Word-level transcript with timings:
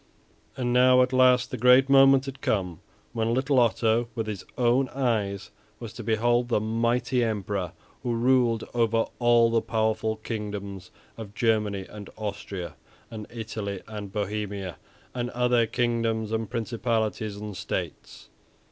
And 0.57 0.73
now, 0.73 1.03
at 1.03 1.13
last 1.13 1.51
the 1.51 1.59
great 1.59 1.87
moment 1.87 2.25
had 2.25 2.41
come 2.41 2.79
when 3.13 3.35
little 3.35 3.59
Otto 3.59 4.09
with 4.15 4.25
his 4.25 4.43
own 4.57 4.89
eyes 4.89 5.51
was 5.79 5.93
to 5.93 6.03
behold 6.03 6.47
the 6.49 6.59
mighty 6.59 7.23
Emperor 7.23 7.73
who 8.01 8.15
ruled 8.15 8.63
over 8.73 9.05
all 9.19 9.51
the 9.51 9.61
powerful 9.61 10.15
kingdoms 10.15 10.89
of 11.17 11.35
Germany 11.35 11.85
and 11.87 12.09
Austria, 12.17 12.73
and 13.11 13.27
Italy 13.29 13.79
and 13.87 14.11
Bohemia, 14.11 14.77
and 15.13 15.29
other 15.37 15.67
kingdoms 15.67 16.31
and 16.31 16.49
principalities 16.49 17.37
and 17.37 17.55
states. 17.55 18.29